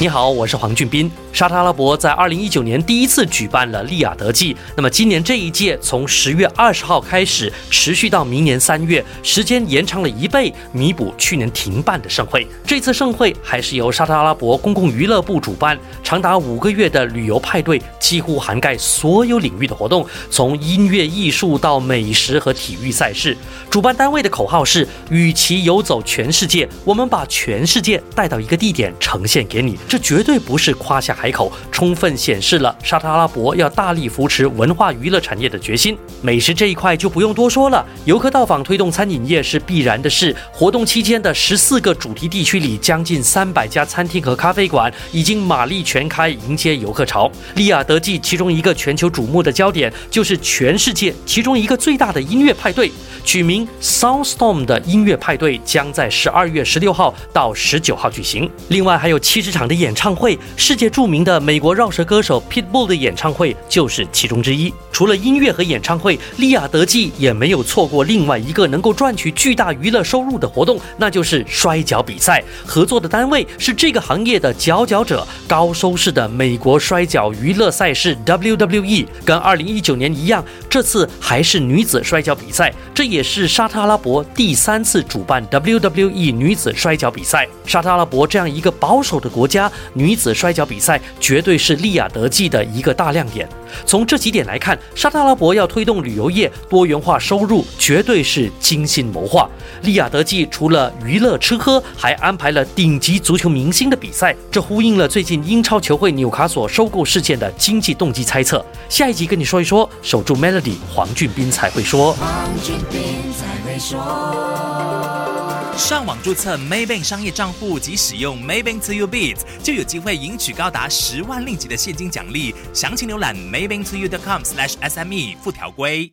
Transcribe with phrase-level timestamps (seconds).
[0.00, 1.10] 你好，我是黄俊斌。
[1.32, 12.46] 沙特阿拉伯在二零一九年第一次举办了利雅得季，那么今年这一届从十月二十号开始，持续到明年三月，时间延长了一倍，弥补去年停办的盛会。
[12.64, 23.36] 这次盛会还是由沙特阿拉伯公共娱乐部主办，长达五个月的旅游派对，几乎涵盖所有领域的活动，从音乐、艺术到美食和体育赛事。
[23.68, 29.76] 主办单位的口号是：与其游走全世界，我们把全世界带到一个地点呈现给你。
[29.88, 35.96] 这绝对不是夸下海口，充分显示了沙特阿拉伯要大力扶持文化娱乐产业的决心。
[36.20, 40.36] 美食这一块就不用多说了，游客到访推动餐饮业是必然的事。
[40.52, 47.30] 活动期间的十四个主题地区里，将近三百家餐厅和咖啡馆已经马力全开，迎接游客潮。
[47.54, 52.92] 利雅得季其中一个全球瞩目的焦点，就是全世界其中一个最大的音乐派对，
[53.24, 58.50] 取名 Soundstorm 的音乐派对将在十二月十六号到十九号举行。
[58.68, 64.72] 另外还有七十场的演唱会，世界著名的美国饶舌歌手 Pitbull 的演唱会就是其中之一。
[64.92, 72.42] 除了音乐和演唱会，利亚德季也没有错过另外一个能够赚取巨大娱乐收入的活动，那就是摔跤比赛。
[72.66, 79.06] 合作的单位是这个行业的佼佼者——高收视的美国摔跤娱乐赛事 WWE。
[79.24, 87.46] 跟2019年一样，这次还是女子摔跤比赛，这也是沙特阿拉伯第三次主办 WWE 女子摔跤比赛。
[87.64, 93.48] 沙特阿拉伯这样一个保守的国家，女子摔跤比赛绝对是利雅得季的一个大亮点。
[93.84, 99.48] 从这几点来看，沙特阿拉伯要推动旅游业多元化收入，绝对是精心谋划。
[99.82, 108.64] 利雅得季除了娱乐吃喝，还安排了顶级足球明星的比赛，这呼应了最近英超球会纽卡索收购事件的经济动机猜测。
[108.88, 112.14] 下一集跟你说一说，守住 Melody，黄俊斌才会说。
[112.14, 113.00] 黄俊斌
[113.32, 115.37] 才会说。
[115.78, 122.52] 上网注册 Maybank 商业账户及使用 Maybank To You Beats，就有机会赢取高达十万令吉的现金奖励。
[122.74, 126.12] 详情浏览 maybank to you.com/sme 附条规。